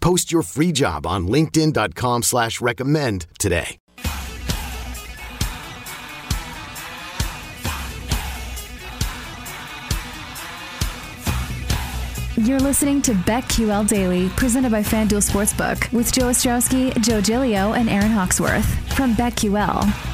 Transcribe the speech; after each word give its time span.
Post 0.00 0.32
your 0.32 0.42
free 0.42 0.72
job 0.72 1.06
on 1.06 1.28
linkedin.com 1.28 2.22
slash 2.22 2.60
recommend 2.60 3.26
today. 3.38 3.78
You're 12.36 12.60
listening 12.60 13.02
to 13.02 13.14
BetQL 13.14 13.88
Daily, 13.88 14.28
presented 14.30 14.70
by 14.70 14.80
FanDuel 14.80 15.28
Sportsbook, 15.28 15.92
with 15.92 16.12
Joe 16.12 16.26
Ostrowski, 16.26 16.96
Joe 17.02 17.20
Gilio, 17.20 17.76
and 17.76 17.90
Aaron 17.90 18.12
Hawksworth 18.12 18.64
from 18.96 19.14
BetQL. 19.16 20.07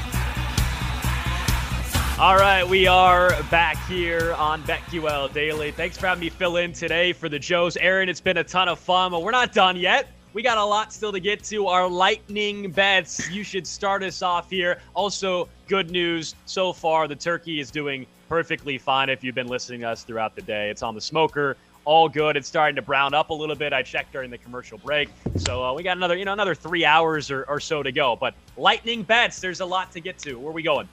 All 2.16 2.36
right, 2.36 2.62
we 2.62 2.86
are 2.86 3.30
back 3.50 3.76
here 3.88 4.34
on 4.34 4.62
BetQL 4.62 5.32
Daily. 5.32 5.72
Thanks 5.72 5.98
for 5.98 6.06
having 6.06 6.20
me 6.20 6.30
fill 6.30 6.58
in 6.58 6.72
today 6.72 7.12
for 7.12 7.28
the 7.28 7.40
Joes. 7.40 7.76
Aaron, 7.76 8.08
it's 8.08 8.20
been 8.20 8.36
a 8.36 8.44
ton 8.44 8.68
of 8.68 8.78
fun, 8.78 9.10
but 9.10 9.24
we're 9.24 9.32
not 9.32 9.52
done 9.52 9.76
yet. 9.76 10.06
We 10.32 10.40
got 10.40 10.56
a 10.56 10.64
lot 10.64 10.92
still 10.92 11.10
to 11.10 11.18
get 11.18 11.42
to. 11.44 11.66
Our 11.66 11.88
lightning 11.88 12.70
bets. 12.70 13.28
You 13.30 13.42
should 13.42 13.66
start 13.66 14.04
us 14.04 14.22
off 14.22 14.48
here. 14.48 14.80
Also, 14.94 15.48
good 15.66 15.90
news 15.90 16.36
so 16.46 16.72
far 16.72 17.08
the 17.08 17.16
turkey 17.16 17.58
is 17.58 17.72
doing 17.72 18.06
perfectly 18.28 18.78
fine 18.78 19.08
if 19.08 19.24
you've 19.24 19.34
been 19.34 19.48
listening 19.48 19.80
to 19.80 19.88
us 19.88 20.04
throughout 20.04 20.36
the 20.36 20.42
day. 20.42 20.70
It's 20.70 20.84
on 20.84 20.94
the 20.94 21.00
smoker. 21.00 21.56
All 21.84 22.08
good. 22.08 22.36
It's 22.36 22.46
starting 22.46 22.76
to 22.76 22.82
brown 22.82 23.12
up 23.12 23.30
a 23.30 23.34
little 23.34 23.56
bit. 23.56 23.72
I 23.72 23.82
checked 23.82 24.12
during 24.12 24.30
the 24.30 24.38
commercial 24.38 24.78
break, 24.78 25.08
so 25.36 25.64
uh, 25.64 25.74
we 25.74 25.82
got 25.82 25.96
another, 25.96 26.16
you 26.16 26.24
know, 26.24 26.32
another 26.32 26.54
three 26.54 26.84
hours 26.84 27.32
or, 27.32 27.42
or 27.48 27.58
so 27.58 27.82
to 27.82 27.90
go. 27.90 28.14
But 28.14 28.34
lightning 28.56 29.02
bets. 29.02 29.40
There's 29.40 29.60
a 29.60 29.66
lot 29.66 29.90
to 29.90 30.00
get 30.00 30.16
to. 30.20 30.38
Where 30.38 30.50
are 30.50 30.52
we 30.52 30.62
going? 30.62 30.88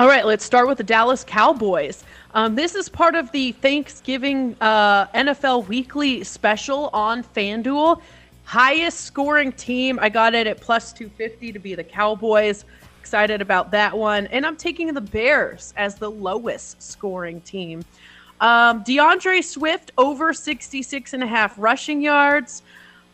All 0.00 0.08
right, 0.08 0.24
let's 0.24 0.46
start 0.46 0.66
with 0.66 0.78
the 0.78 0.84
Dallas 0.84 1.24
Cowboys. 1.24 2.04
Um, 2.32 2.54
this 2.54 2.74
is 2.74 2.88
part 2.88 3.14
of 3.14 3.30
the 3.32 3.52
Thanksgiving 3.52 4.56
uh, 4.58 5.08
NFL 5.08 5.68
Weekly 5.68 6.24
special 6.24 6.88
on 6.94 7.22
FanDuel. 7.22 8.00
Highest 8.44 9.02
scoring 9.02 9.52
team. 9.52 9.98
I 10.00 10.08
got 10.08 10.34
it 10.34 10.46
at 10.46 10.58
plus 10.58 10.94
250 10.94 11.52
to 11.52 11.58
be 11.58 11.74
the 11.74 11.84
Cowboys. 11.84 12.64
Excited 12.98 13.42
about 13.42 13.70
that 13.72 13.94
one. 13.94 14.26
And 14.28 14.46
I'm 14.46 14.56
taking 14.56 14.94
the 14.94 15.02
Bears 15.02 15.74
as 15.76 15.96
the 15.96 16.10
lowest 16.10 16.82
scoring 16.82 17.42
team. 17.42 17.84
Um, 18.40 18.82
D'Andre 18.84 19.42
Swift 19.42 19.92
over 19.98 20.32
66 20.32 21.12
and 21.12 21.22
a 21.22 21.26
half 21.26 21.58
rushing 21.58 22.00
yards. 22.00 22.62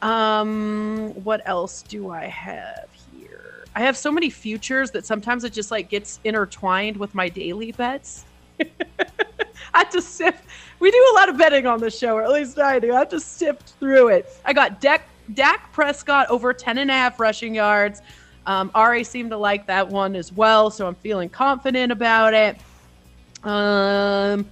Um, 0.02 1.10
what 1.24 1.42
else 1.46 1.82
do 1.82 2.10
I 2.10 2.26
have 2.26 2.95
I 3.76 3.80
have 3.80 3.94
so 3.94 4.10
many 4.10 4.30
futures 4.30 4.90
that 4.92 5.04
sometimes 5.04 5.44
it 5.44 5.52
just 5.52 5.70
like 5.70 5.90
gets 5.90 6.18
intertwined 6.24 6.96
with 6.96 7.14
my 7.14 7.28
daily 7.28 7.72
bets. 7.72 8.24
I 8.60 8.66
have 9.74 9.90
to 9.90 10.00
sift. 10.00 10.44
We 10.80 10.90
do 10.90 11.10
a 11.12 11.14
lot 11.14 11.28
of 11.28 11.36
betting 11.36 11.66
on 11.66 11.78
this 11.78 11.98
show, 11.98 12.16
or 12.16 12.22
at 12.22 12.30
least 12.30 12.58
I 12.58 12.78
do. 12.78 12.94
I 12.94 13.00
have 13.00 13.10
to 13.10 13.20
sift 13.20 13.74
through 13.78 14.08
it. 14.08 14.34
I 14.46 14.54
got 14.54 14.80
Dak, 14.80 15.06
Dak 15.34 15.70
Prescott 15.74 16.30
over 16.30 16.54
10 16.54 16.78
and 16.78 16.90
a 16.90 16.94
half 16.94 17.20
rushing 17.20 17.54
yards. 17.54 18.00
Um, 18.46 18.70
Ari 18.74 19.04
seemed 19.04 19.28
to 19.28 19.36
like 19.36 19.66
that 19.66 19.86
one 19.86 20.16
as 20.16 20.32
well, 20.32 20.70
so 20.70 20.86
I'm 20.86 20.94
feeling 20.94 21.28
confident 21.28 21.92
about 21.92 22.32
it. 22.32 22.56
Um, 23.44 24.48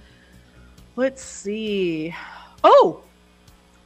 let's 0.95 1.23
see. 1.23 2.13
Oh, 2.63 3.01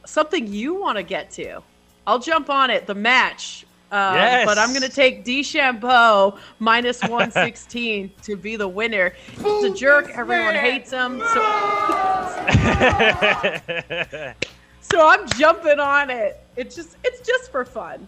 something 0.04 0.46
you 0.48 0.74
want 0.74 0.98
to 0.98 1.02
get 1.02 1.30
to. 1.32 1.62
I'll 2.06 2.18
jump 2.18 2.50
on 2.50 2.68
it. 2.68 2.86
The 2.86 2.94
match 2.94 3.64
um, 3.92 4.14
yes. 4.14 4.46
But 4.46 4.58
I'm 4.58 4.70
going 4.70 4.82
to 4.82 4.88
take 4.88 5.24
DeChambeau 5.24 6.38
minus 6.58 7.00
116 7.02 8.10
to 8.22 8.36
be 8.36 8.56
the 8.56 8.68
winner. 8.68 9.14
He's 9.36 9.64
a 9.64 9.70
jerk. 9.70 10.10
Everyone 10.10 10.54
hates 10.54 10.90
him. 10.90 11.20
So, 11.20 11.26
so 14.80 15.08
I'm 15.08 15.28
jumping 15.30 15.80
on 15.80 16.10
it. 16.10 16.40
It's 16.56 16.76
just 16.76 16.96
it's 17.04 17.26
just 17.26 17.50
for 17.50 17.64
fun. 17.64 18.06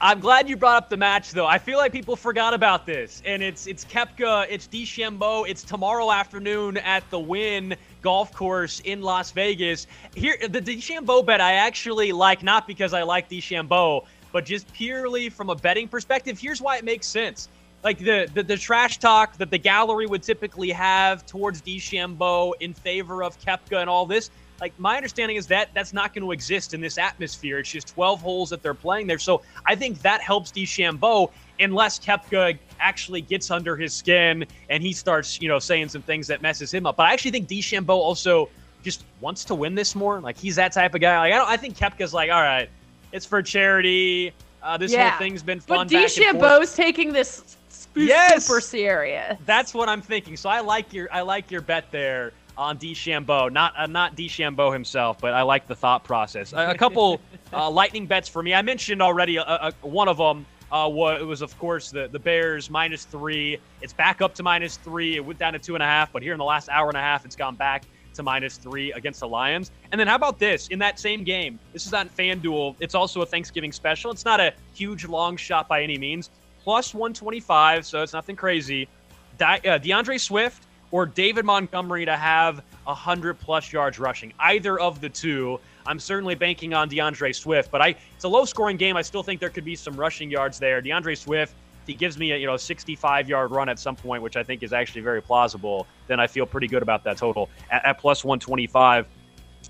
I'm 0.00 0.20
glad 0.20 0.48
you 0.48 0.56
brought 0.56 0.76
up 0.76 0.90
the 0.90 0.96
match, 0.96 1.32
though. 1.32 1.46
I 1.46 1.58
feel 1.58 1.76
like 1.76 1.90
people 1.90 2.14
forgot 2.14 2.54
about 2.54 2.86
this, 2.86 3.20
and 3.26 3.42
it's 3.42 3.66
it's 3.66 3.84
Koepka, 3.84 4.46
it's 4.48 4.68
DeChambeau, 4.68 5.48
it's 5.48 5.64
tomorrow 5.64 6.12
afternoon 6.12 6.76
at 6.76 7.08
the 7.10 7.18
Wynn 7.18 7.74
Golf 8.00 8.32
Course 8.32 8.78
in 8.84 9.02
Las 9.02 9.32
Vegas. 9.32 9.88
Here, 10.14 10.36
the 10.40 10.60
DeChambeau 10.60 11.26
bet 11.26 11.40
I 11.40 11.54
actually 11.54 12.12
like, 12.12 12.44
not 12.44 12.68
because 12.68 12.94
I 12.94 13.02
like 13.02 13.28
DeChambeau, 13.28 14.04
but 14.38 14.44
just 14.44 14.72
purely 14.72 15.28
from 15.28 15.50
a 15.50 15.54
betting 15.56 15.88
perspective, 15.88 16.38
here's 16.38 16.62
why 16.62 16.76
it 16.76 16.84
makes 16.84 17.08
sense. 17.08 17.48
Like 17.82 17.98
the, 17.98 18.30
the, 18.32 18.44
the 18.44 18.56
trash 18.56 18.98
talk 18.98 19.36
that 19.38 19.50
the 19.50 19.58
gallery 19.58 20.06
would 20.06 20.22
typically 20.22 20.70
have 20.70 21.26
towards 21.26 21.60
DeChambeau 21.60 22.52
in 22.60 22.72
favor 22.72 23.24
of 23.24 23.36
Koepka 23.40 23.80
and 23.80 23.90
all 23.90 24.06
this. 24.06 24.30
Like 24.60 24.78
my 24.78 24.94
understanding 24.94 25.36
is 25.36 25.48
that 25.48 25.70
that's 25.74 25.92
not 25.92 26.14
going 26.14 26.22
to 26.22 26.30
exist 26.30 26.72
in 26.72 26.80
this 26.80 26.98
atmosphere. 26.98 27.58
It's 27.58 27.68
just 27.68 27.88
12 27.88 28.20
holes 28.20 28.48
that 28.50 28.62
they're 28.62 28.74
playing 28.74 29.08
there. 29.08 29.18
So 29.18 29.42
I 29.66 29.74
think 29.74 30.00
that 30.02 30.20
helps 30.20 30.52
DeChambeau 30.52 31.32
unless 31.58 31.98
Koepka 31.98 32.56
actually 32.78 33.22
gets 33.22 33.50
under 33.50 33.74
his 33.76 33.92
skin 33.92 34.46
and 34.70 34.84
he 34.84 34.92
starts, 34.92 35.42
you 35.42 35.48
know, 35.48 35.58
saying 35.58 35.88
some 35.88 36.02
things 36.02 36.28
that 36.28 36.42
messes 36.42 36.72
him 36.72 36.86
up. 36.86 36.94
But 36.94 37.06
I 37.06 37.12
actually 37.12 37.32
think 37.32 37.48
DeChambeau 37.48 37.88
also 37.88 38.50
just 38.84 39.02
wants 39.20 39.44
to 39.46 39.56
win 39.56 39.74
this 39.74 39.96
more. 39.96 40.20
Like 40.20 40.38
he's 40.38 40.54
that 40.54 40.70
type 40.70 40.94
of 40.94 41.00
guy. 41.00 41.18
Like 41.18 41.32
I 41.32 41.38
don't. 41.38 41.48
I 41.48 41.56
think 41.56 41.76
Koepka's 41.76 42.14
like, 42.14 42.30
all 42.30 42.40
right, 42.40 42.70
it's 43.12 43.26
for 43.26 43.42
charity. 43.42 44.32
Uh, 44.62 44.76
this 44.76 44.92
yeah. 44.92 45.10
whole 45.10 45.18
thing's 45.18 45.42
been 45.42 45.60
fun. 45.60 45.86
But 45.86 45.96
DeChambeau's 45.96 46.74
taking 46.74 47.12
this 47.12 47.56
yes! 47.94 48.46
super 48.46 48.60
serious. 48.60 49.38
That's 49.46 49.74
what 49.74 49.88
I'm 49.88 50.02
thinking. 50.02 50.36
So 50.36 50.48
I 50.48 50.60
like 50.60 50.92
your 50.92 51.08
I 51.12 51.22
like 51.22 51.50
your 51.50 51.60
bet 51.60 51.90
there 51.90 52.32
on 52.56 52.78
DeChambeau. 52.78 53.52
Not 53.52 53.74
uh, 53.76 53.86
not 53.86 54.16
DeChambeau 54.16 54.72
himself, 54.72 55.18
but 55.20 55.32
I 55.32 55.42
like 55.42 55.66
the 55.66 55.74
thought 55.74 56.04
process. 56.04 56.52
A, 56.52 56.70
a 56.70 56.74
couple 56.74 57.20
uh, 57.52 57.70
lightning 57.70 58.06
bets 58.06 58.28
for 58.28 58.42
me. 58.42 58.54
I 58.54 58.62
mentioned 58.62 59.00
already 59.00 59.38
uh, 59.38 59.44
uh, 59.44 59.70
one 59.82 60.08
of 60.08 60.18
them. 60.18 60.46
Uh, 60.70 60.86
was, 60.86 61.24
was 61.24 61.40
of 61.40 61.58
course 61.58 61.90
the 61.90 62.08
the 62.08 62.18
Bears 62.18 62.68
minus 62.68 63.06
three. 63.06 63.58
It's 63.80 63.94
back 63.94 64.20
up 64.20 64.34
to 64.34 64.42
minus 64.42 64.76
three. 64.76 65.16
It 65.16 65.24
went 65.24 65.38
down 65.38 65.54
to 65.54 65.58
two 65.58 65.74
and 65.74 65.82
a 65.82 65.86
half, 65.86 66.12
but 66.12 66.22
here 66.22 66.32
in 66.32 66.38
the 66.38 66.44
last 66.44 66.68
hour 66.68 66.88
and 66.88 66.96
a 66.96 67.00
half, 67.00 67.24
it's 67.24 67.36
gone 67.36 67.54
back 67.54 67.84
to 68.18 68.22
minus 68.22 68.56
three 68.56 68.92
against 68.92 69.20
the 69.20 69.28
Lions. 69.28 69.70
And 69.90 69.98
then 69.98 70.06
how 70.06 70.16
about 70.16 70.38
this? 70.38 70.68
In 70.68 70.78
that 70.80 71.00
same 71.00 71.24
game, 71.24 71.58
this 71.72 71.86
is 71.86 71.94
on 71.94 72.08
FanDuel. 72.10 72.76
It's 72.80 72.94
also 72.94 73.22
a 73.22 73.26
Thanksgiving 73.26 73.72
special. 73.72 74.10
It's 74.10 74.24
not 74.24 74.40
a 74.40 74.52
huge 74.74 75.06
long 75.06 75.36
shot 75.36 75.66
by 75.66 75.82
any 75.82 75.96
means. 75.96 76.30
Plus 76.62 76.92
125, 76.92 77.86
so 77.86 78.02
it's 78.02 78.12
nothing 78.12 78.36
crazy. 78.36 78.86
Di- 79.38 79.60
uh, 79.64 79.78
D'Andre 79.78 80.18
Swift 80.18 80.64
or 80.90 81.06
David 81.06 81.44
Montgomery 81.44 82.04
to 82.04 82.16
have 82.16 82.62
100 82.84 83.38
plus 83.38 83.72
yards 83.72 83.98
rushing. 83.98 84.32
Either 84.38 84.78
of 84.78 85.00
the 85.00 85.08
two. 85.08 85.58
I'm 85.86 85.98
certainly 85.98 86.34
banking 86.34 86.74
on 86.74 86.88
D'Andre 86.88 87.32
Swift, 87.32 87.70
but 87.70 87.80
I 87.80 87.94
it's 88.14 88.24
a 88.24 88.28
low 88.28 88.44
scoring 88.44 88.76
game. 88.76 88.96
I 88.96 89.02
still 89.02 89.22
think 89.22 89.40
there 89.40 89.48
could 89.48 89.64
be 89.64 89.76
some 89.76 89.96
rushing 89.96 90.30
yards 90.30 90.58
there. 90.58 90.80
D'Andre 90.82 91.14
Swift 91.14 91.54
he 91.88 91.94
gives 91.94 92.16
me 92.18 92.32
a 92.32 92.36
you 92.36 92.46
know 92.46 92.56
65 92.56 93.28
yard 93.28 93.50
run 93.50 93.68
at 93.68 93.78
some 93.78 93.96
point, 93.96 94.22
which 94.22 94.36
I 94.36 94.44
think 94.44 94.62
is 94.62 94.72
actually 94.72 95.00
very 95.00 95.20
plausible, 95.20 95.86
then 96.06 96.20
I 96.20 96.28
feel 96.28 96.46
pretty 96.46 96.68
good 96.68 96.82
about 96.82 97.02
that 97.04 97.16
total 97.16 97.48
at, 97.70 97.84
at 97.84 97.98
plus 97.98 98.24
125. 98.24 99.06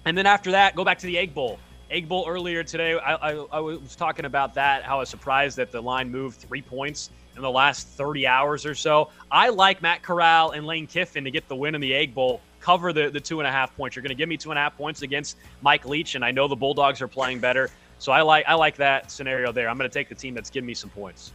And 0.05 0.19
then 0.19 0.27
after 0.27 0.51
that, 0.51 0.77
go 0.77 0.85
back 0.85 0.99
to 0.99 1.07
the 1.07 1.17
Egg 1.17 1.35
Bowl. 1.35 1.59
Egg 1.91 2.09
Bowl 2.09 2.27
earlier 2.29 2.63
today, 2.63 2.99
I, 2.99 3.15
I, 3.15 3.47
I 3.53 3.61
was 3.61 3.97
talking 3.97 4.27
about 4.27 4.55
that, 4.55 4.83
how 4.83 4.97
I 4.97 5.01
was 5.01 5.09
surprised 5.09 5.57
that 5.57 5.73
the 5.73 5.81
line 5.81 6.11
moved 6.11 6.39
three 6.39 6.61
points 6.61 7.09
in 7.35 7.41
the 7.41 7.51
last 7.51 7.89
30 7.89 8.27
hours 8.27 8.67
or 8.67 8.75
so. 8.75 9.09
I 9.31 9.49
like 9.49 9.81
Matt 9.81 10.03
Corral 10.03 10.51
and 10.51 10.67
Lane 10.67 10.87
Kiffin 10.87 11.25
to 11.25 11.31
get 11.31 11.49
the 11.49 11.57
win 11.57 11.75
in 11.75 11.81
the 11.81 11.95
Egg 11.95 12.15
Bowl, 12.15 12.43
cover 12.61 12.93
the, 12.93 13.09
the 13.09 13.21
two 13.21 13.41
and 13.41 13.47
a 13.47 13.51
half 13.51 13.75
points. 13.75 13.97
You're 13.97 14.03
going 14.03 14.11
to 14.11 14.17
give 14.17 14.29
me 14.29 14.37
two 14.37 14.51
and 14.51 14.59
a 14.59 14.63
half 14.63 14.77
points 14.77 15.01
against 15.01 15.39
Mike 15.63 15.87
Leach, 15.87 16.15
and 16.15 16.25
I 16.25 16.31
know 16.31 16.47
the 16.47 16.57
Bulldogs 16.57 17.01
are 17.01 17.09
playing 17.09 17.39
better. 17.39 17.71
So 17.99 18.13
I 18.13 18.23
like 18.23 18.45
I 18.47 18.55
like 18.55 18.77
that 18.77 19.11
scenario 19.11 19.51
there. 19.51 19.69
I'm 19.69 19.77
going 19.77 19.89
to 19.91 19.93
take 19.93 20.09
the 20.09 20.15
team 20.15 20.35
that's 20.35 20.51
giving 20.51 20.67
me 20.67 20.75
some 20.75 20.91
points. 20.91 21.33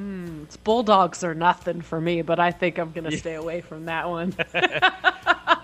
Hmm, 0.00 0.44
it's 0.44 0.56
Bulldogs 0.56 1.22
are 1.24 1.34
nothing 1.34 1.82
for 1.82 2.00
me, 2.00 2.22
but 2.22 2.40
I 2.40 2.52
think 2.52 2.78
I'm 2.78 2.90
going 2.92 3.04
to 3.10 3.18
stay 3.18 3.34
away 3.34 3.60
from 3.60 3.84
that 3.84 4.08
one. 4.08 4.34
All 4.54 4.60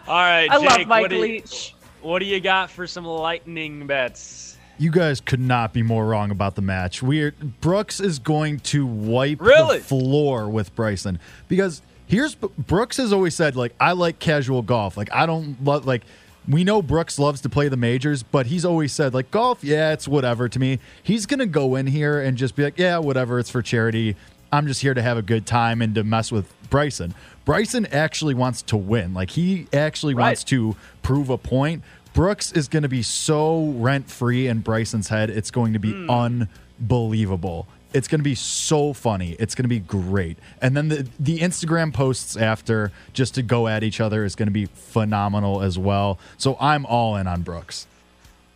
right, 0.08 0.46
I 0.50 0.58
Jake, 0.60 0.68
love 0.68 0.86
Mike 0.88 1.02
what 1.02 1.10
do, 1.10 1.16
you, 1.16 1.22
Leach. 1.22 1.74
what 2.02 2.18
do 2.18 2.26
you 2.26 2.38
got 2.40 2.70
for 2.70 2.86
some 2.86 3.06
lightning 3.06 3.86
bets? 3.86 4.58
You 4.76 4.90
guys 4.90 5.22
could 5.22 5.40
not 5.40 5.72
be 5.72 5.82
more 5.82 6.04
wrong 6.04 6.30
about 6.30 6.54
the 6.54 6.60
match. 6.60 7.02
We're 7.02 7.30
Brooks 7.62 7.98
is 7.98 8.18
going 8.18 8.58
to 8.60 8.84
wipe 8.84 9.40
Really? 9.40 9.78
the 9.78 9.84
floor 9.84 10.50
with 10.50 10.74
Bryson 10.74 11.18
because 11.48 11.80
here's 12.06 12.34
Brooks 12.34 12.98
has 12.98 13.10
always 13.14 13.34
said 13.34 13.56
like 13.56 13.74
I 13.80 13.92
like 13.92 14.18
casual 14.18 14.60
golf. 14.60 14.98
Like 14.98 15.08
I 15.14 15.24
don't 15.24 15.64
love 15.64 15.86
like 15.86 16.02
we 16.48 16.64
know 16.64 16.82
Brooks 16.82 17.18
loves 17.18 17.40
to 17.42 17.48
play 17.48 17.68
the 17.68 17.76
majors, 17.76 18.22
but 18.22 18.46
he's 18.46 18.64
always 18.64 18.92
said 18.92 19.14
like 19.14 19.30
golf, 19.30 19.64
yeah, 19.64 19.92
it's 19.92 20.06
whatever 20.06 20.48
to 20.48 20.58
me. 20.58 20.78
He's 21.02 21.26
gonna 21.26 21.46
go 21.46 21.76
in 21.76 21.86
here 21.86 22.20
and 22.20 22.36
just 22.36 22.54
be 22.56 22.62
like, 22.62 22.78
yeah, 22.78 22.98
whatever, 22.98 23.38
it's 23.38 23.50
for 23.50 23.62
charity. 23.62 24.16
I'm 24.52 24.66
just 24.66 24.80
here 24.80 24.94
to 24.94 25.02
have 25.02 25.16
a 25.18 25.22
good 25.22 25.46
time 25.46 25.82
and 25.82 25.94
to 25.96 26.04
mess 26.04 26.30
with 26.30 26.52
Bryson. 26.70 27.14
Bryson 27.44 27.86
actually 27.86 28.34
wants 28.34 28.62
to 28.62 28.76
win. 28.76 29.12
Like 29.12 29.30
he 29.30 29.66
actually 29.72 30.14
Right. 30.14 30.28
wants 30.28 30.44
to 30.44 30.76
prove 31.02 31.30
a 31.30 31.38
point. 31.38 31.82
Brooks 32.12 32.52
is 32.52 32.68
going 32.68 32.82
to 32.82 32.88
be 32.88 33.02
so 33.02 33.66
rent 33.76 34.10
free 34.10 34.46
in 34.46 34.60
Bryson's 34.60 35.08
head. 35.08 35.28
It's 35.28 35.50
going 35.50 35.74
to 35.74 35.78
be 35.78 35.92
hmm. 35.92 36.08
unbelievable. 36.08 37.68
It's 37.92 38.08
going 38.08 38.20
to 38.20 38.24
be 38.24 38.34
so 38.34 38.92
funny. 38.92 39.36
It's 39.38 39.54
going 39.54 39.64
to 39.64 39.68
be 39.68 39.78
great. 39.78 40.38
And 40.60 40.76
then 40.76 40.88
the 40.88 41.08
the 41.18 41.38
Instagram 41.38 41.92
posts 41.94 42.36
after 42.36 42.92
just 43.12 43.34
to 43.36 43.42
go 43.42 43.68
at 43.68 43.82
each 43.82 44.00
other 44.00 44.24
is 44.24 44.34
going 44.34 44.48
to 44.48 44.52
be 44.52 44.66
phenomenal 44.66 45.62
as 45.62 45.78
well. 45.78 46.18
So 46.36 46.56
I'm 46.60 46.84
all 46.86 47.16
in 47.16 47.26
on 47.26 47.42
Brooks. 47.42 47.86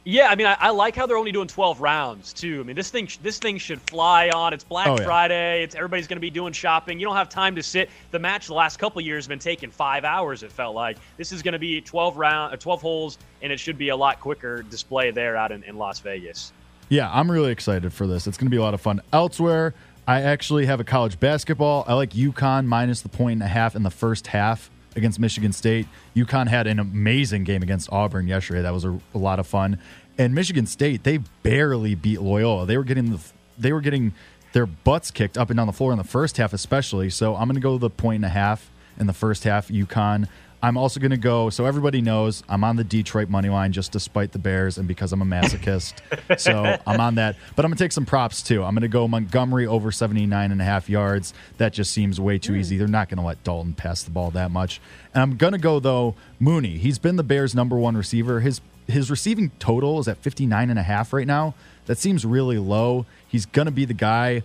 Yeah, 0.03 0.29
I 0.31 0.35
mean, 0.35 0.47
I, 0.47 0.57
I 0.59 0.71
like 0.71 0.97
how 0.97 1.07
they're 1.07 1.19
only 1.19 1.31
doing 1.31 1.47
12 1.47 1.81
rounds 1.83 2.33
too. 2.33 2.61
I 2.61 2.63
mean, 2.65 2.75
this 2.75 2.91
thing 2.91 3.07
this 3.23 3.39
thing 3.39 3.59
should 3.59 3.81
fly 3.83 4.31
on. 4.31 4.55
It's 4.55 4.65
Black 4.65 4.89
Oh, 4.89 4.97
yeah. 4.99 5.05
Friday. 5.05 5.63
It's 5.63 5.75
everybody's 5.75 6.07
going 6.07 6.17
to 6.17 6.21
be 6.21 6.31
doing 6.31 6.55
shopping. 6.55 6.99
You 6.99 7.07
don't 7.07 7.17
have 7.17 7.29
time 7.29 7.55
to 7.57 7.63
sit. 7.63 7.91
The 8.11 8.19
match 8.19 8.47
the 8.47 8.55
last 8.55 8.79
couple 8.79 9.01
years 9.03 9.25
has 9.25 9.29
been 9.29 9.39
taking 9.39 9.71
five 9.71 10.05
hours. 10.05 10.43
It 10.43 10.51
felt 10.53 10.75
like 10.75 10.97
this 11.19 11.33
is 11.33 11.43
going 11.43 11.53
to 11.53 11.59
be 11.59 11.83
12 11.83 12.17
round, 12.17 12.55
uh, 12.55 12.57
12 12.57 12.81
holes, 12.81 13.19
and 13.43 13.53
it 13.53 13.61
should 13.61 13.77
be 13.77 13.91
a 13.91 13.97
lot 13.97 14.21
quicker 14.21 14.63
display 14.63 15.11
there 15.11 15.37
out 15.37 15.53
in, 15.53 15.63
in 15.65 15.77
Las 15.77 16.01
Vegas. 16.01 16.53
Yeah, 16.91 17.09
I'm 17.13 17.31
really 17.31 17.53
excited 17.53 17.93
for 17.93 18.09
this. 18.09 18.27
It's 18.27 18.37
going 18.37 18.47
to 18.47 18.51
be 18.51 18.57
a 18.57 18.63
lot 18.63 18.75
of 18.75 18.81
fun. 18.81 19.01
Elsewhere, 19.13 19.75
I 20.09 20.23
actually 20.23 20.67
have 20.67 20.81
a 20.81 20.85
college 20.85 21.21
basketball. 21.21 21.85
I 21.87 21.95
like 21.95 22.11
UConn 22.11 22.67
minus 22.67 23.01
the 23.01 23.09
point 23.09 23.35
and 23.35 23.45
a 23.45 23.47
half 23.47 23.77
in 23.77 23.85
the 23.85 23.93
first 23.93 24.27
half 24.27 24.73
against 24.97 25.21
Michigan 25.21 25.53
State. 25.53 25.87
UConn 26.17 26.49
had 26.49 26.67
an 26.67 26.81
amazing 26.81 27.45
game 27.45 27.63
against 27.63 27.93
Auburn 27.93 28.27
yesterday. 28.27 28.63
That 28.63 28.73
was 28.73 28.85
a, 28.85 28.99
a 29.15 29.19
lot 29.19 29.39
of 29.39 29.47
fun. 29.47 29.79
And 30.19 30.35
Michigan 30.35 30.67
State, 30.67 31.05
they 31.05 31.19
barely 31.45 31.95
beat 31.95 32.21
Loyola. 32.21 32.67
They 32.67 32.77
were 32.77 32.83
getting 32.83 33.13
the 33.13 33.21
they 33.57 33.73
were 33.73 33.81
getting 33.81 34.13
their 34.53 34.67
butts 34.67 35.13
kicked 35.13 35.39
up 35.39 35.49
and 35.51 35.57
down 35.59 35.69
the 35.69 35.73
floor 35.73 35.93
in 35.93 35.99
the 35.99 36.03
first 36.03 36.39
half, 36.39 36.53
especially. 36.53 37.09
So 37.09 37.37
I'm 37.37 37.47
going 37.47 37.55
to 37.55 37.61
go 37.61 37.79
the 37.79 37.89
point 37.89 38.17
and 38.17 38.25
a 38.25 38.31
half 38.31 38.69
in 38.99 39.07
the 39.07 39.13
first 39.13 39.45
half. 39.45 39.69
UConn. 39.69 40.29
I'm 40.63 40.77
also 40.77 41.01
going 41.01 41.11
to 41.11 41.17
go. 41.17 41.49
So 41.49 41.65
everybody 41.65 42.03
knows 42.03 42.43
I'm 42.49 42.65
on 42.65 42.77
the 42.77 42.85
Detroit 42.85 43.29
money 43.29 43.49
line 43.49 43.73
just 43.73 43.93
despite 43.93 44.33
the 44.33 44.39
Bears 44.39 44.77
and 44.77 44.87
because 44.87 45.13
I'm 45.13 45.23
a 45.23 45.25
masochist. 45.25 45.95
so 46.39 46.77
I'm 46.87 47.01
on 47.01 47.15
that. 47.15 47.37
But 47.57 47.65
I'm 47.65 47.71
going 47.71 47.79
to 47.79 47.85
take 47.85 47.93
some 47.93 48.05
props 48.05 48.43
too. 48.43 48.63
I'm 48.63 48.75
going 48.75 48.83
to 48.83 48.89
go 48.89 49.09
Montgomery 49.09 49.67
over 49.67 49.91
79 49.91 50.53
and 50.53 50.61
a 50.61 50.65
half 50.65 50.91
yards. 50.91 51.33
That 51.57 51.73
just 51.73 51.93
seems 51.93 52.21
way 52.21 52.39
too 52.39 52.55
easy. 52.55 52.77
They're 52.77 52.89
not 52.89 53.09
going 53.09 53.19
to 53.19 53.25
let 53.25 53.43
Dalton 53.43 53.75
pass 53.75 54.03
the 54.03 54.11
ball 54.11 54.31
that 54.33 54.51
much. 54.51 54.81
And 55.15 55.23
I'm 55.23 55.37
going 55.37 55.53
to 55.53 55.59
go 55.59 55.81
though 55.81 56.15
Mooney. 56.39 56.77
He's 56.77 56.99
been 56.99 57.17
the 57.17 57.23
Bears' 57.23 57.55
number 57.55 57.77
one 57.77 57.97
receiver. 57.97 58.41
His 58.41 58.61
his 58.87 59.09
receiving 59.09 59.51
total 59.61 60.01
is 60.01 60.09
at 60.09 60.17
59 60.19 60.69
and 60.69 60.79
a 60.79 60.83
half 60.83 61.13
right 61.13 61.27
now. 61.27 61.55
That 61.87 61.97
seems 61.97 62.25
really 62.25 62.59
low. 62.59 63.07
He's 63.29 63.47
going 63.47 63.67
to 63.67 63.73
be 63.73 63.85
the 63.85 63.95
guy 63.95 64.43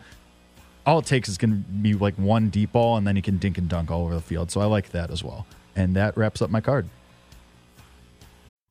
all 0.86 1.00
it 1.00 1.06
takes 1.06 1.28
is 1.28 1.38
going 1.38 1.50
to 1.50 1.56
be 1.56 1.94
like 1.94 2.16
one 2.16 2.50
deep 2.50 2.72
ball, 2.74 2.98
and 2.98 3.08
then 3.08 3.16
he 3.16 3.22
can 3.22 3.38
dink 3.38 3.58
and 3.58 3.68
dunk 3.68 3.90
all 3.90 4.04
over 4.04 4.14
the 4.14 4.22
field. 4.22 4.52
So 4.52 4.62
I 4.62 4.66
like 4.66 4.90
that 4.90 5.10
as 5.10 5.24
well. 5.24 5.48
And 5.76 5.96
that 5.96 6.16
wraps 6.16 6.42
up 6.42 6.50
my 6.50 6.62
card. 6.62 6.90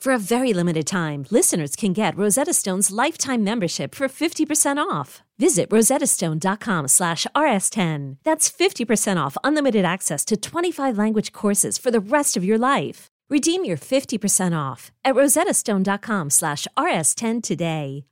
For 0.00 0.12
a 0.12 0.18
very 0.18 0.52
limited 0.52 0.86
time, 0.86 1.26
listeners 1.30 1.74
can 1.74 1.92
get 1.92 2.16
Rosetta 2.16 2.52
Stone's 2.52 2.90
lifetime 2.92 3.42
membership 3.42 3.94
for 3.94 4.06
50% 4.08 4.78
off. 4.78 5.22
Visit 5.38 5.68
rosettastone.com 5.70 6.88
slash 6.88 7.26
rs10. 7.34 8.18
That's 8.22 8.50
50% 8.50 9.16
off 9.16 9.36
unlimited 9.42 9.84
access 9.84 10.24
to 10.26 10.36
25 10.36 10.96
language 10.96 11.32
courses 11.32 11.76
for 11.76 11.90
the 11.90 12.00
rest 12.00 12.36
of 12.36 12.44
your 12.44 12.58
life. 12.58 13.08
Redeem 13.28 13.64
your 13.64 13.76
50% 13.76 14.56
off 14.56 14.92
at 15.04 15.14
rosettastone.com 15.16 16.30
slash 16.30 16.68
rs10 16.78 17.42
today. 17.42 18.04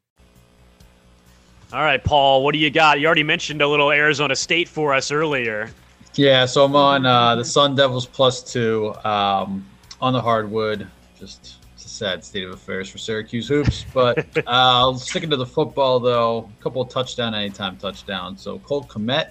All 1.72 1.82
right, 1.82 2.02
Paul, 2.02 2.44
what 2.44 2.52
do 2.52 2.58
you 2.58 2.70
got? 2.70 3.00
You 3.00 3.06
already 3.06 3.22
mentioned 3.22 3.62
a 3.62 3.68
little 3.68 3.90
Arizona 3.90 4.36
State 4.36 4.68
for 4.68 4.94
us 4.94 5.10
earlier. 5.10 5.70
Yeah, 6.14 6.46
so 6.46 6.64
I'm 6.64 6.76
on 6.76 7.06
uh, 7.06 7.36
the 7.36 7.44
Sun 7.44 7.74
Devils 7.76 8.06
plus 8.06 8.42
two 8.42 8.94
um, 9.04 9.66
on 10.00 10.12
the 10.12 10.20
hardwood. 10.20 10.86
Just 11.18 11.40
it's 11.40 11.56
a 11.56 11.63
sad 11.94 12.24
state 12.24 12.44
of 12.44 12.50
affairs 12.50 12.90
for 12.90 12.98
Syracuse 12.98 13.46
hoops, 13.46 13.86
but 13.94 14.26
uh, 14.46 14.94
sticking 14.94 15.30
to 15.30 15.36
the 15.36 15.46
football 15.46 16.00
though, 16.00 16.50
a 16.58 16.62
couple 16.62 16.82
of 16.82 16.88
touchdown, 16.88 17.34
anytime 17.34 17.76
touchdown. 17.76 18.36
So 18.36 18.58
Cole 18.58 18.84
Kmet, 18.84 19.30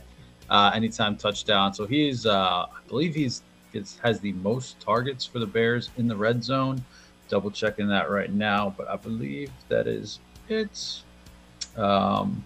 uh, 0.49 0.71
anytime 0.73 1.17
touchdown. 1.17 1.73
So 1.73 1.85
he's, 1.85 2.25
uh, 2.25 2.65
I 2.71 2.87
believe 2.87 3.13
he's 3.13 3.43
is, 3.73 3.99
has 4.03 4.19
the 4.19 4.33
most 4.33 4.79
targets 4.79 5.25
for 5.25 5.39
the 5.39 5.45
Bears 5.45 5.89
in 5.97 6.07
the 6.07 6.15
red 6.15 6.43
zone. 6.43 6.83
Double 7.27 7.51
checking 7.51 7.87
that 7.87 8.09
right 8.09 8.31
now, 8.31 8.73
but 8.77 8.87
I 8.87 8.95
believe 8.95 9.51
that 9.67 9.87
is 9.87 10.19
it. 10.47 11.01
Um, 11.75 12.43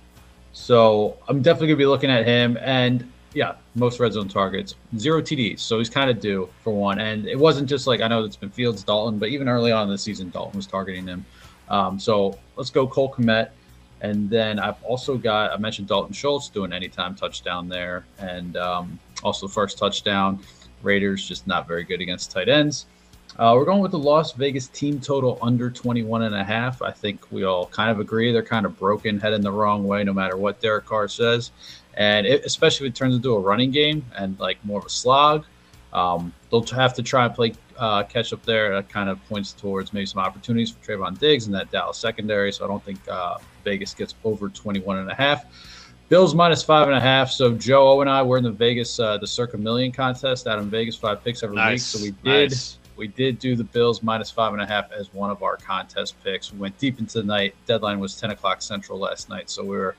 so 0.54 1.18
I'm 1.28 1.42
definitely 1.42 1.68
gonna 1.68 1.78
be 1.78 1.86
looking 1.86 2.10
at 2.10 2.26
him 2.26 2.58
and 2.62 3.12
yeah, 3.34 3.56
most 3.76 4.00
red 4.00 4.14
zone 4.14 4.28
targets, 4.28 4.76
zero 4.98 5.22
TDs. 5.22 5.60
So 5.60 5.78
he's 5.78 5.90
kind 5.90 6.10
of 6.10 6.20
due 6.20 6.50
for 6.64 6.74
one. 6.74 7.00
And 7.00 7.28
it 7.28 7.38
wasn't 7.38 7.70
just 7.70 7.88
like 7.88 8.02
I 8.02 8.08
know 8.08 8.24
it's 8.24 8.36
been 8.36 8.50
Fields, 8.50 8.84
Dalton, 8.84 9.20
but 9.20 9.30
even 9.30 9.48
early 9.50 9.72
on 9.72 9.84
in 9.84 9.90
the 9.90 9.98
season, 9.98 10.30
Dalton 10.30 10.58
was 10.58 10.68
targeting 10.68 11.08
him. 11.08 11.26
Um, 11.70 12.00
so 12.00 12.38
let's 12.56 12.70
go 12.70 12.88
Cole 12.88 13.14
Kmet. 13.14 13.50
And 14.02 14.30
then 14.30 14.60
I've 14.60 14.82
also 14.84 15.18
got 15.18 15.52
I 15.52 15.58
mentioned 15.58 15.88
Dalton 15.88 16.14
Schultz 16.14 16.50
doing 16.50 16.72
anytime 16.72 17.16
touchdown 17.16 17.68
there, 17.68 18.06
and 18.20 18.56
um, 18.56 19.00
also 19.24 19.48
first 19.48 19.78
touchdown. 19.78 20.40
Raiders 20.84 21.28
just 21.28 21.48
not 21.48 21.68
very 21.68 21.84
good 21.84 22.02
against 22.02 22.32
tight 22.32 22.48
ends. 22.48 22.86
Uh, 23.38 23.54
we're 23.56 23.66
going 23.66 23.82
with 23.82 23.92
the 23.92 24.00
Las 24.00 24.34
Vegas 24.34 24.68
team 24.68 25.00
total 25.00 25.38
under 25.44 25.70
21 25.70 26.24
and 26.24 26.34
a 26.34 26.44
half. 26.44 26.82
I 26.82 26.92
think 26.92 27.32
we 27.32 27.44
all 27.44 27.68
kind 27.68 27.92
of 27.92 28.00
agree 28.00 28.32
they're 28.32 28.42
kind 28.42 28.66
of 28.66 28.78
broken, 28.80 29.20
heading 29.20 29.42
the 29.42 29.52
wrong 29.52 29.84
way, 29.86 30.04
no 30.04 30.12
matter 30.12 30.38
what 30.38 30.60
Derek 30.60 30.86
Carr 30.86 31.08
says. 31.08 31.52
And 31.94 32.26
it, 32.26 32.44
especially 32.46 32.88
if 32.88 32.94
it 32.94 32.96
turns 32.96 33.16
into 33.16 33.36
a 33.36 33.40
running 33.40 33.70
game 33.70 34.04
and 34.16 34.40
like 34.40 34.64
more 34.66 34.80
of 34.80 34.86
a 34.88 34.90
slog, 34.90 35.46
um, 35.94 36.34
they'll 36.50 36.66
have 36.66 36.96
to 36.96 37.04
try 37.04 37.26
and 37.26 37.36
play 37.36 37.54
uh, 37.78 38.04
catch 38.04 38.34
up 38.34 38.44
there. 38.44 38.72
That 38.74 38.90
kind 38.90 39.08
of 39.08 39.24
points 39.30 39.54
towards 39.54 39.94
maybe 39.94 40.08
some 40.08 40.20
opportunities 40.20 40.72
for 40.72 40.80
Trevon 40.84 41.20
Diggs 41.20 41.46
and 41.46 41.54
that 41.54 41.70
Dallas 41.70 41.98
secondary. 41.98 42.52
So 42.52 42.66
I 42.66 42.68
don't 42.68 42.84
think 42.84 43.00
uh, 43.08 43.38
Vegas 43.64 43.94
gets 43.94 44.16
over 44.24 44.50
21 44.50 44.98
and 44.98 45.12
a 45.12 45.16
half. 45.16 45.46
Bills 46.10 46.34
minus 46.34 46.64
five 46.64 46.88
and 46.88 46.98
a 46.98 47.02
half. 47.02 47.30
So 47.30 47.54
Joe 47.54 47.88
O 47.90 48.02
and 48.02 48.10
I 48.10 48.24
were 48.24 48.38
in 48.38 48.44
the 48.44 48.52
Vegas 48.52 49.00
uh, 49.00 49.18
the 49.18 49.28
Circa 49.28 49.58
Million 49.58 49.92
contest 49.92 50.48
out 50.48 50.58
in 50.58 50.70
Vegas, 50.70 50.96
five 50.96 51.24
picks 51.24 51.44
every 51.44 51.58
Nice. 51.58 51.94
week. 51.94 52.02
So 52.02 52.04
we 52.04 52.32
did 52.32 52.52
Nice. 52.52 52.77
We 52.98 53.08
did 53.08 53.40
do 53.40 53.56
the 53.56 53.64
Bills 53.64 54.02
minus 54.02 54.32
five 54.32 54.54
and 54.54 54.62
a 54.62 54.66
half 54.66 54.92
as 54.92 55.14
one 55.14 55.30
of 55.30 55.44
our 55.44 55.56
contest 55.56 56.16
picks. 56.24 56.52
We 56.52 56.60
went 56.60 56.78
deep 56.80 57.00
into 57.00 57.22
the 57.22 57.24
night. 57.24 57.56
Deadline 57.66 58.00
was 58.00 58.20
10 58.20 58.32
o'clock 58.32 58.62
central 58.62 58.98
last 58.98 59.30
night, 59.30 59.50
so 59.50 59.64
we 59.64 59.78
were 59.78 59.96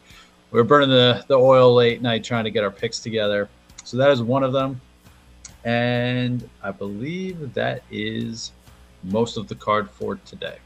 we 0.51 0.59
were 0.59 0.65
burning 0.65 0.91
the 0.91 1.25
the 1.29 1.35
oil 1.35 1.75
late 1.75 2.03
night 2.03 2.25
trying 2.25 2.45
to 2.45 2.51
get 2.51 2.65
our 2.65 2.71
picks 2.71 2.99
together. 2.99 3.49
So 3.85 3.97
that 3.97 4.11
is 4.11 4.23
one 4.23 4.43
of 4.43 4.53
them, 4.53 4.81
and 5.65 6.49
I 6.63 6.73
believe 6.73 7.55
that 7.55 7.83
is 7.91 8.53
most 9.05 9.37
of 9.37 9.49
the 9.49 9.55
card 9.55 9.89
for 9.89 10.17
today. 10.17 10.59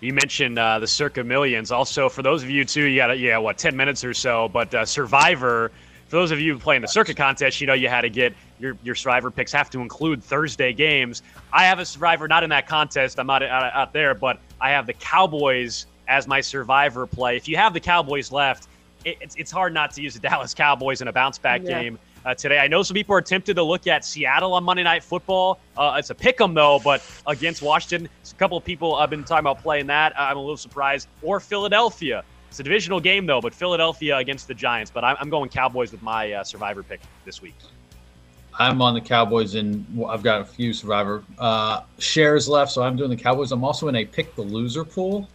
You 0.00 0.12
mentioned 0.12 0.58
uh, 0.58 0.78
the 0.78 0.86
Circa 0.86 1.24
Millions. 1.24 1.72
Also, 1.72 2.08
for 2.08 2.22
those 2.22 2.42
of 2.42 2.50
you 2.50 2.64
too, 2.64 2.84
you 2.84 2.96
got 3.00 3.18
yeah, 3.18 3.38
what 3.38 3.58
ten 3.58 3.76
minutes 3.76 4.04
or 4.04 4.14
so. 4.14 4.48
But 4.48 4.74
uh, 4.74 4.84
Survivor, 4.84 5.72
for 6.08 6.16
those 6.16 6.30
of 6.30 6.40
you 6.40 6.58
playing 6.58 6.82
the 6.82 6.88
Circa 6.88 7.14
contest, 7.14 7.60
you 7.60 7.66
know 7.66 7.74
you 7.74 7.88
had 7.88 8.02
to 8.02 8.10
get 8.10 8.34
your 8.58 8.76
your 8.82 8.94
Survivor 8.94 9.30
picks 9.30 9.52
have 9.52 9.70
to 9.70 9.80
include 9.80 10.22
Thursday 10.22 10.72
games. 10.72 11.22
I 11.52 11.64
have 11.64 11.78
a 11.78 11.84
Survivor 11.84 12.26
not 12.28 12.42
in 12.42 12.50
that 12.50 12.66
contest. 12.66 13.18
I'm 13.18 13.26
not 13.26 13.42
out, 13.42 13.72
out 13.74 13.92
there, 13.92 14.14
but 14.14 14.38
I 14.60 14.70
have 14.70 14.86
the 14.86 14.94
Cowboys 14.94 15.86
as 16.08 16.26
my 16.28 16.40
Survivor 16.40 17.06
play. 17.06 17.36
If 17.36 17.48
you 17.48 17.56
have 17.56 17.72
the 17.74 17.80
Cowboys 17.80 18.30
left, 18.32 18.68
it, 19.04 19.16
it's 19.20 19.34
it's 19.36 19.50
hard 19.50 19.74
not 19.74 19.90
to 19.92 20.02
use 20.02 20.14
the 20.14 20.20
Dallas 20.28 20.54
Cowboys 20.54 21.00
in 21.00 21.08
a 21.08 21.12
bounce 21.12 21.38
back 21.38 21.62
Yeah. 21.64 21.80
game. 21.82 21.98
Uh, 22.24 22.34
today. 22.34 22.58
I 22.58 22.66
know 22.66 22.82
some 22.82 22.96
people 22.96 23.14
are 23.14 23.20
tempted 23.22 23.54
to 23.54 23.62
look 23.62 23.86
at 23.86 24.04
Seattle 24.04 24.52
on 24.54 24.64
Monday 24.64 24.82
Night 24.82 25.04
Football. 25.04 25.60
Uh, 25.76 25.94
it's 25.96 26.10
a 26.10 26.14
pick 26.14 26.40
'em 26.40 26.54
though, 26.54 26.80
but 26.82 27.00
against 27.28 27.62
Washington, 27.62 28.08
a 28.28 28.34
couple 28.34 28.56
of 28.56 28.64
people 28.64 28.98
have 28.98 29.10
been 29.10 29.22
talking 29.22 29.38
about 29.46 29.62
playing 29.62 29.86
that. 29.86 30.12
I'm 30.20 30.36
a 30.36 30.40
little 30.40 30.56
surprised. 30.56 31.06
Or 31.22 31.38
Philadelphia. 31.38 32.24
It's 32.48 32.58
a 32.58 32.64
divisional 32.64 32.98
game 32.98 33.26
though, 33.26 33.40
but 33.40 33.54
Philadelphia 33.54 34.16
against 34.16 34.48
the 34.48 34.54
Giants. 34.54 34.90
But 34.90 35.04
I'm, 35.04 35.16
I'm 35.20 35.30
going 35.30 35.48
Cowboys 35.50 35.92
with 35.92 36.02
my 36.02 36.32
uh, 36.32 36.42
Survivor 36.42 36.82
pick 36.82 37.00
this 37.24 37.40
week. 37.40 37.54
I'm 38.58 38.80
on 38.80 38.94
the 38.94 39.00
Cowboys, 39.00 39.54
and 39.54 39.84
I've 40.08 40.22
got 40.22 40.40
a 40.40 40.44
few 40.44 40.72
Survivor 40.72 41.22
uh, 41.38 41.82
shares 41.98 42.48
left, 42.48 42.72
so 42.72 42.82
I'm 42.82 42.96
doing 42.96 43.10
the 43.10 43.16
Cowboys. 43.16 43.52
I'm 43.52 43.64
also 43.64 43.88
in 43.88 43.96
a 43.96 44.04
pick 44.04 44.34
the 44.34 44.42
loser 44.42 44.84
pool. 44.84 45.28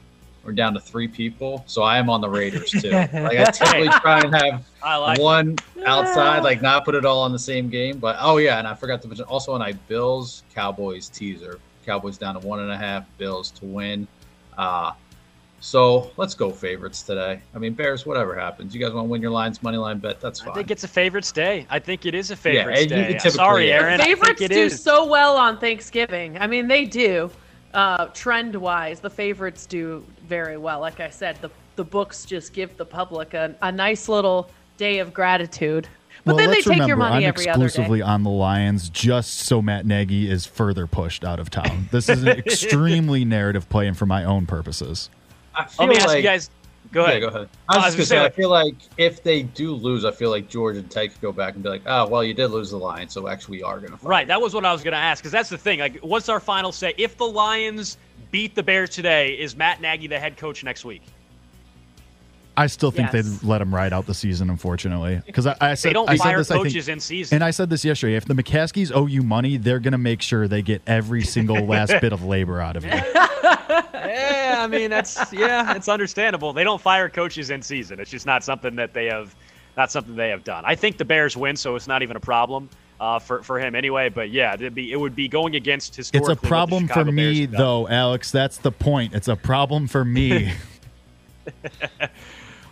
We're 0.43 0.53
down 0.53 0.73
to 0.73 0.79
three 0.79 1.07
people, 1.07 1.63
so 1.67 1.83
I 1.83 1.99
am 1.99 2.09
on 2.09 2.19
the 2.19 2.29
Raiders 2.29 2.71
too. 2.71 2.89
like 2.91 3.13
I 3.13 3.45
typically 3.51 3.89
try 3.89 4.21
and 4.21 4.33
have 4.33 4.65
like 4.83 5.19
one 5.19 5.57
outside, 5.85 6.43
like 6.43 6.63
not 6.63 6.83
put 6.83 6.95
it 6.95 7.05
all 7.05 7.21
on 7.21 7.31
the 7.31 7.39
same 7.39 7.69
game. 7.69 7.99
But 7.99 8.17
oh 8.19 8.37
yeah, 8.37 8.57
and 8.57 8.67
I 8.67 8.73
forgot 8.73 9.03
to 9.03 9.07
mention 9.07 9.25
also 9.25 9.53
on 9.53 9.61
a 9.61 9.73
Bills 9.87 10.43
Cowboys 10.55 11.09
teaser. 11.09 11.59
Cowboys 11.85 12.17
down 12.17 12.39
to 12.39 12.47
one 12.47 12.59
and 12.59 12.71
a 12.71 12.77
half, 12.77 13.05
Bills 13.19 13.51
to 13.51 13.65
win. 13.65 14.07
Uh, 14.57 14.93
so 15.61 16.11
let's 16.17 16.33
go 16.33 16.49
favorites 16.51 17.03
today. 17.03 17.39
I 17.55 17.59
mean 17.59 17.73
Bears, 17.73 18.05
whatever 18.05 18.35
happens. 18.37 18.73
You 18.75 18.81
guys 18.81 18.91
want 18.93 19.05
to 19.05 19.09
win 19.09 19.21
your 19.21 19.31
lines, 19.31 19.61
money 19.63 19.77
line 19.77 19.99
bet? 19.99 20.19
That's 20.19 20.41
fine. 20.41 20.49
I 20.49 20.53
think 20.55 20.71
it's 20.71 20.83
a 20.83 20.87
favorites 20.87 21.31
day. 21.31 21.65
I 21.69 21.79
think 21.79 22.05
it 22.05 22.13
is 22.15 22.31
a 22.31 22.35
favorites 22.35 22.81
it- 22.81 22.89
day. 22.89 23.15
it 23.15 23.21
Sorry, 23.31 23.69
is. 23.69 23.81
Aaron. 23.81 24.01
I 24.01 24.05
favorites 24.05 24.39
do 24.47 24.53
is. 24.53 24.83
so 24.83 25.05
well 25.05 25.37
on 25.37 25.57
Thanksgiving. 25.59 26.37
I 26.37 26.47
mean, 26.47 26.67
they 26.67 26.85
do. 26.85 27.29
Uh, 27.73 28.07
trend 28.07 28.53
wise, 28.53 28.99
the 28.99 29.09
favorites 29.09 29.65
do 29.65 30.05
very 30.27 30.57
well. 30.57 30.81
Like 30.81 30.99
I 30.99 31.09
said, 31.09 31.37
the 31.41 31.49
the 31.77 31.85
books 31.85 32.25
just 32.25 32.51
give 32.53 32.75
the 32.75 32.85
public 32.85 33.33
a, 33.33 33.55
a 33.61 33.71
nice 33.71 34.09
little 34.09 34.49
day 34.77 34.99
of 34.99 35.13
gratitude. 35.13 35.87
But 36.25 36.35
well, 36.35 36.37
then 36.37 36.47
they 36.49 36.55
let's 36.55 36.65
take 36.65 36.71
remember, 36.73 36.87
your 36.89 36.97
money 36.97 37.25
I'm 37.25 37.29
every 37.29 37.47
other 37.47 37.65
exclusively 37.65 37.99
day. 37.99 38.03
on 38.05 38.23
the 38.23 38.29
Lions 38.29 38.89
just 38.89 39.35
so 39.39 39.61
Matt 39.61 39.85
Nagy 39.85 40.29
is 40.29 40.45
further 40.45 40.85
pushed 40.85 41.23
out 41.23 41.39
of 41.39 41.49
town. 41.49 41.87
This 41.91 42.09
is 42.09 42.23
an 42.23 42.27
extremely 42.37 43.23
narrative 43.25 43.69
play, 43.69 43.87
and 43.87 43.97
for 43.97 44.05
my 44.05 44.23
own 44.23 44.45
purposes. 44.45 45.09
I 45.55 45.65
feel 45.65 45.87
Let 45.87 45.89
me 45.89 45.97
ask 45.97 46.07
like, 46.07 46.17
you 46.17 46.23
guys. 46.23 46.49
Go 46.91 47.03
ahead. 47.05 47.15
Yeah, 47.15 47.19
go 47.21 47.27
ahead. 47.27 47.49
I 47.69 47.75
I 47.75 47.77
was 47.77 47.85
was 47.85 47.95
gonna 47.95 48.05
say, 48.05 48.15
gonna 48.15 48.21
say, 48.21 48.21
like- 48.21 48.33
I 48.33 48.35
feel 48.35 48.49
like 48.49 48.75
if 48.97 49.23
they 49.23 49.43
do 49.43 49.73
lose, 49.73 50.03
I 50.03 50.11
feel 50.11 50.29
like 50.29 50.49
George 50.49 50.75
and 50.77 50.89
Ted 50.91 51.11
could 51.11 51.21
go 51.21 51.31
back 51.31 51.53
and 51.53 51.63
be 51.63 51.69
like, 51.69 51.83
"Oh, 51.85 52.07
well, 52.07 52.23
you 52.23 52.33
did 52.33 52.47
lose 52.47 52.71
the 52.71 52.77
Lions, 52.77 53.13
so 53.13 53.27
actually 53.27 53.57
we 53.59 53.63
are 53.63 53.79
gonna." 53.79 53.97
Fight. 53.97 54.09
Right, 54.09 54.27
that 54.27 54.41
was 54.41 54.53
what 54.53 54.65
I 54.65 54.73
was 54.73 54.83
going 54.83 54.93
to 54.93 54.97
ask 54.97 55.21
because 55.21 55.31
that's 55.31 55.49
the 55.49 55.57
thing. 55.57 55.79
Like, 55.79 55.99
what's 55.99 56.27
our 56.27 56.39
final 56.39 56.71
say? 56.71 56.93
If 56.97 57.17
the 57.17 57.27
Lions 57.27 57.97
beat 58.31 58.55
the 58.55 58.63
Bears 58.63 58.89
today, 58.89 59.33
is 59.33 59.55
Matt 59.55 59.79
Nagy 59.79 60.07
the 60.07 60.19
head 60.19 60.35
coach 60.37 60.63
next 60.63 60.83
week? 60.83 61.03
I 62.57 62.67
still 62.67 62.91
think 62.91 63.13
Yes. 63.13 63.39
they'd 63.39 63.47
let 63.47 63.61
him 63.61 63.73
ride 63.73 63.93
out 63.93 64.05
the 64.07 64.13
season, 64.13 64.49
unfortunately, 64.49 65.21
because 65.25 65.47
I, 65.47 65.55
I 65.61 65.73
said 65.75 65.89
They 65.89 65.93
don't 65.93 66.09
I 66.09 66.15
said 66.17 66.23
fire 66.23 66.37
this, 66.37 66.51
I 66.51 66.61
think- 66.61 66.87
in 66.87 66.99
season. 66.99 67.35
And 67.35 67.43
I 67.43 67.51
said 67.51 67.69
this 67.69 67.85
yesterday. 67.85 68.15
If 68.15 68.25
the 68.25 68.33
McCaskeys 68.33 68.91
owe 68.93 69.05
you 69.05 69.21
money, 69.23 69.57
they're 69.57 69.79
going 69.79 69.93
to 69.93 69.97
make 69.97 70.21
sure 70.21 70.47
they 70.47 70.61
get 70.61 70.81
every 70.85 71.23
single 71.23 71.65
last 71.65 71.93
bit 72.01 72.11
of 72.13 72.23
labor 72.25 72.59
out 72.59 72.75
of 72.75 72.83
you. 72.83 72.91
yeah, 72.91 74.55
I 74.59 74.67
mean 74.67 74.89
that's 74.89 75.31
yeah, 75.31 75.75
it's 75.75 75.87
understandable. 75.87 76.51
They 76.53 76.63
don't 76.63 76.81
fire 76.81 77.09
coaches 77.09 77.49
in 77.49 77.61
season. 77.61 77.99
It's 77.99 78.11
just 78.11 78.25
not 78.25 78.43
something 78.43 78.75
that 78.75 78.93
they 78.93 79.05
have, 79.05 79.33
not 79.77 79.91
something 79.91 80.15
they 80.15 80.29
have 80.29 80.43
done. 80.43 80.63
I 80.65 80.75
think 80.75 80.97
the 80.97 81.05
Bears 81.05 81.37
win, 81.37 81.55
so 81.55 81.75
it's 81.75 81.87
not 81.87 82.03
even 82.03 82.17
a 82.17 82.19
problem 82.21 82.69
uh, 82.99 83.19
for 83.19 83.41
for 83.43 83.59
him 83.59 83.75
anyway. 83.75 84.09
But 84.09 84.29
yeah, 84.29 84.53
it'd 84.55 84.75
be 84.75 84.91
it 84.91 84.99
would 84.99 85.15
be 85.15 85.27
going 85.27 85.55
against 85.55 85.95
his. 85.95 86.11
It's 86.13 86.27
a 86.27 86.35
problem 86.35 86.87
for 86.89 87.05
me, 87.05 87.45
though, 87.45 87.87
Alex. 87.87 88.29
That's 88.31 88.57
the 88.57 88.71
point. 88.71 89.13
It's 89.13 89.27
a 89.29 89.35
problem 89.37 89.87
for 89.87 90.03
me. 90.03 90.51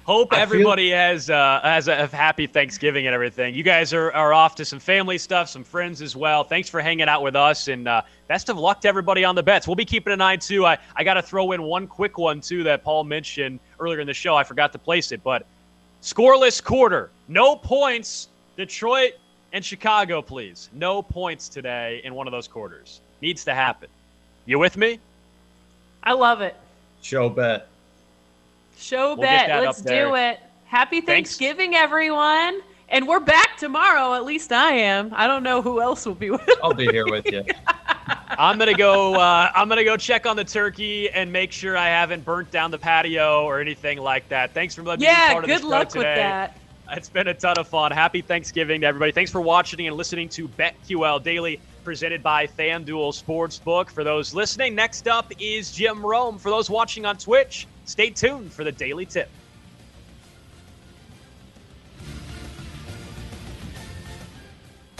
Hope 0.10 0.34
I 0.34 0.38
feel- 0.38 0.42
everybody 0.42 0.89
has 0.89 1.30
uh, 1.30 1.60
has 1.62 1.88
a, 1.88 2.06
a 2.06 2.08
happy 2.08 2.48
Thanksgiving 2.48 3.06
and 3.06 3.13
everything. 3.13 3.54
You 3.54 3.62
guys 3.62 3.94
are, 3.94 4.12
are 4.13 4.34
off 4.34 4.56
to 4.56 4.66
some 4.66 4.80
family 4.80 5.20
stuff, 5.20 5.50
some 5.50 5.63
friends 5.63 6.01
as 6.01 6.16
well. 6.16 6.44
Thanks 6.44 6.68
for 6.68 6.82
hanging 6.82 7.08
out 7.08 7.22
with 7.22 7.36
us, 7.36 7.68
and 7.68 7.88
uh, 7.88 8.01
best 8.28 8.50
of 8.50 8.58
luck 8.58 8.82
to 8.82 8.88
everybody 8.88 9.24
on 9.24 9.36
the 9.36 9.44
bets. 9.44 9.68
We'll 9.68 9.75
be 9.75 9.86
keeping 9.86 10.12
an 10.12 10.20
eye 10.20 10.38
too. 10.38 10.66
I, 10.66 10.80
I 10.96 11.04
got 11.04 11.13
to 11.13 11.22
throw 11.22 11.51
in 11.51 11.62
one 11.62 11.86
quick 11.86 12.18
one 12.18 12.42
too 12.42 12.63
that 12.63 12.84
Paul 12.84 13.04
mentioned 13.04 13.60
earlier 13.80 14.00
in 14.00 14.08
the 14.08 14.13
show. 14.16 14.36
I 14.36 14.44
forgot 14.44 14.72
to 14.72 14.80
place 14.80 15.12
it, 15.12 15.24
but 15.24 15.46
scoreless 16.01 16.63
quarter, 16.63 17.12
no 17.28 17.56
points. 17.56 18.30
Detroit 18.58 19.12
and 19.54 19.63
Chicago, 19.63 20.24
please. 20.24 20.70
No 20.74 21.04
points 21.04 21.48
today 21.48 22.01
in 22.04 22.16
one 22.16 22.25
of 22.25 22.32
those 22.32 22.48
quarters. 22.48 23.01
Needs 23.22 23.46
to 23.46 23.54
happen. 23.54 23.89
You 24.48 24.58
with 24.58 24.75
me? 24.75 25.00
I 26.01 26.13
love 26.13 26.42
it. 26.42 26.56
Show 27.04 27.30
bet. 27.30 27.68
Show 28.79 29.09
We'll 29.15 29.27
bet. 29.27 29.50
Let's 29.62 29.81
do 29.81 30.15
it. 30.15 30.39
Happy 30.65 31.01
Thanks. 31.01 31.36
Thanksgiving, 31.38 31.75
everyone. 31.75 32.62
And 32.88 33.07
we're 33.07 33.19
back 33.19 33.57
tomorrow. 33.57 34.13
At 34.13 34.24
least 34.25 34.51
I 34.51 34.71
am. 34.71 35.12
I 35.13 35.27
don't 35.27 35.43
know 35.43 35.62
who 35.62 35.81
else 35.81 36.05
will 36.05 36.15
be 36.15 36.31
with 36.31 36.41
I'll 36.63 36.74
be 36.74 36.88
here 36.88 37.05
with 37.05 37.31
you. 37.31 37.43
I'm 38.29 38.57
gonna 38.57 38.74
go. 38.74 39.15
Uh, 39.15 39.51
I'm 39.53 39.67
gonna 39.67 39.83
go 39.83 39.98
check 39.98 40.25
on 40.25 40.36
the 40.36 40.43
turkey 40.43 41.09
and 41.09 41.31
make 41.31 41.51
sure 41.51 41.75
I 41.77 41.88
haven't 41.88 42.24
burnt 42.24 42.51
down 42.51 42.71
the 42.71 42.77
patio 42.79 43.43
or 43.43 43.59
anything 43.59 44.00
like 44.00 44.27
that. 44.29 44.53
Thanks 44.53 44.74
for 44.75 44.81
letting 44.81 45.01
me 45.01 45.07
be 45.07 45.12
Yeah, 45.12 45.33
part 45.33 45.43
of 45.43 45.50
the 45.50 45.55
good 45.55 45.63
luck 45.65 45.89
today. 45.89 46.00
with 46.00 46.15
that. 46.15 46.57
It's 46.91 47.09
been 47.09 47.27
a 47.27 47.33
ton 47.33 47.59
of 47.59 47.67
fun. 47.67 47.91
Happy 47.91 48.21
Thanksgiving 48.21 48.81
to 48.81 48.88
everybody. 48.88 49.12
Thanks 49.12 49.29
for 49.29 49.41
watching 49.41 49.86
and 49.86 49.95
listening 49.95 50.29
to 50.29 50.48
BetQL 50.48 51.21
Daily, 51.21 51.59
presented 51.83 52.24
by 52.24 52.48
FanDuel 52.48 53.13
Sportsbook. 53.24 53.89
For 53.91 54.03
those 54.03 54.33
listening, 54.33 54.74
next 54.74 55.07
up 55.07 55.31
is 55.39 55.71
Jim 55.71 56.03
Rome. 56.03 56.39
For 56.39 56.50
those 56.50 56.67
watching 56.69 57.05
on 57.05 57.17
Twitch, 57.17 57.67
stay 57.89 58.12
tuned 58.12 58.53
for 58.53 58.63
the 58.63 58.72
daily 58.72 59.05
tip. 59.05 59.29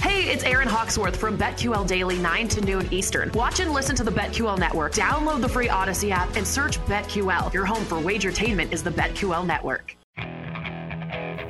Hey, 0.02 0.32
it's 0.32 0.44
Aaron 0.44 0.68
Hawksworth 0.68 1.16
from 1.16 1.38
BetQL 1.38 1.86
Daily, 1.86 2.18
9 2.18 2.48
to 2.48 2.62
noon 2.62 2.88
Eastern. 2.92 3.32
Watch 3.34 3.60
and 3.60 3.72
listen 3.72 3.96
to 3.96 4.04
the 4.04 4.12
BetQL 4.12 4.58
network. 4.58 4.94
Download 4.94 5.40
the 5.40 5.50
free 5.50 5.68
Audacy 5.68 6.10
app 6.10 6.36
and 6.36 6.48
search 6.48 6.80
BetQL. 6.86 7.54
Your 7.54 7.66
home 7.66 7.86
for 7.86 7.96
wagertainment 7.96 8.72
is 8.72 8.82
the 8.82 8.90
BetQL 8.90 9.46
network. 9.46 9.96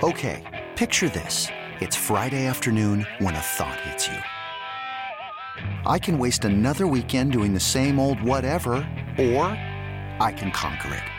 Okay, 0.03 0.67
picture 0.75 1.09
this. 1.09 1.47
It's 1.79 1.95
Friday 1.95 2.47
afternoon 2.47 3.07
when 3.19 3.35
a 3.35 3.39
thought 3.39 3.79
hits 3.81 4.07
you. 4.07 4.17
I 5.85 5.99
can 5.99 6.17
waste 6.17 6.43
another 6.43 6.85
weekend 6.87 7.31
doing 7.31 7.53
the 7.53 7.59
same 7.59 7.99
old 7.99 8.21
whatever, 8.21 8.73
or 9.17 9.45
I 10.19 10.33
can 10.35 10.51
conquer 10.51 10.93
it. 10.93 11.18